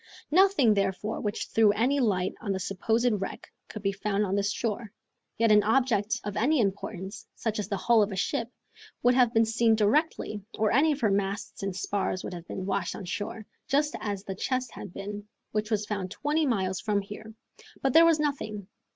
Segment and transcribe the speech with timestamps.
[0.31, 4.51] Nothing therefore which threw any light on the supposed wreck could be found on this
[4.51, 4.91] shore,
[5.37, 8.49] yet an object of any importance, such as the hull of a ship,
[9.03, 12.65] would have been seen directly, or any of her masts and spars would have been
[12.65, 16.99] washed on shore, just as the chest had been, which was found twenty miles from
[17.01, 17.35] here.
[17.83, 18.69] But there was nothing.